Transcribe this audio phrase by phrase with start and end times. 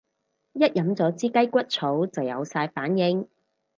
[0.53, 3.27] 一飲咗支雞骨草就有晒反應